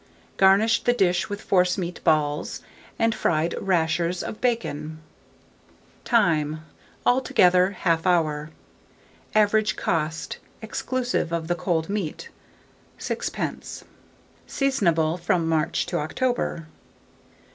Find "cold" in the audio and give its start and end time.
11.53-11.87